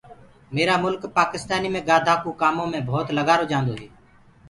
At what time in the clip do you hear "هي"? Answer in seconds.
3.81-3.87